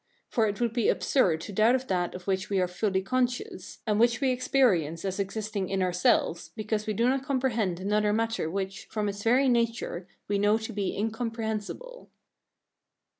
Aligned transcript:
For 0.29 0.47
it 0.47 0.59
would 0.59 0.73
be 0.73 0.89
absurd 0.89 1.41
to 1.41 1.53
doubt 1.53 1.75
of 1.75 1.85
that 1.85 2.15
of 2.15 2.25
which 2.25 2.49
we 2.49 2.59
are 2.59 2.67
fully 2.67 3.03
conscious, 3.03 3.83
and 3.85 3.99
which 3.99 4.19
we 4.19 4.31
experience 4.31 5.05
as 5.05 5.19
existing 5.19 5.69
in 5.69 5.83
ourselves, 5.83 6.49
because 6.55 6.87
we 6.87 6.93
do 6.93 7.07
not 7.07 7.23
comprehend 7.23 7.79
another 7.79 8.11
matter 8.11 8.49
which, 8.49 8.85
from 8.87 9.07
its 9.07 9.21
very 9.21 9.47
nature, 9.47 10.07
we 10.27 10.39
know 10.39 10.57
to 10.57 10.73
be 10.73 10.97
incomprehensible. 10.97 12.09